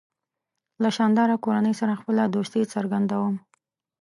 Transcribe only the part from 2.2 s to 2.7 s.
دوستي